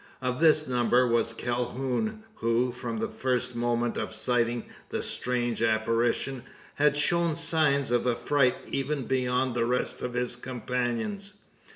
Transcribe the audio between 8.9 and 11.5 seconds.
beyond the rest of his companions.